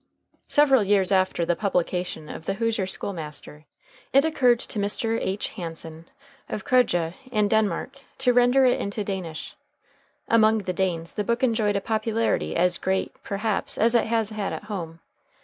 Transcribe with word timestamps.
Several 0.47 0.81
years 0.83 1.11
after 1.11 1.45
the 1.45 1.55
publication 1.55 2.27
of 2.27 2.45
"The 2.47 2.55
Hoosier 2.55 2.87
School 2.87 3.13
Master" 3.13 3.65
it 4.11 4.25
occurred 4.25 4.59
to 4.61 4.79
Mr. 4.79 5.19
H. 5.21 5.49
Hansen, 5.49 6.09
of 6.49 6.65
Kjöge, 6.65 7.13
in 7.31 7.47
Denmark, 7.47 8.01
to 8.17 8.33
render 8.33 8.65
it 8.65 8.81
into 8.81 9.03
Danish. 9.03 9.55
Among 10.27 10.57
the 10.63 10.73
Danes 10.73 11.13
the 11.13 11.23
book 11.23 11.43
enjoyed 11.43 11.75
a 11.75 11.81
popularity 11.81 12.55
as 12.55 12.79
great, 12.79 13.13
perhaps, 13.23 13.77
as 13.77 13.93
it 13.93 14.05
has 14.07 14.31
had 14.31 14.53
at 14.53 14.63
home. 14.63 15.01